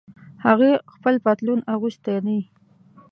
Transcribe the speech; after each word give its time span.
هغه 0.45 0.69
خپل 0.93 1.15
پتلون 1.25 1.59
اغوستۍ 1.73 2.17
دي 2.25 2.39